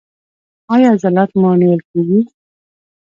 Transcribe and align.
ایا 0.73 0.89
عضلات 0.95 1.29
مو 1.39 1.49
نیول 1.59 1.81
کیږي؟ 1.89 2.19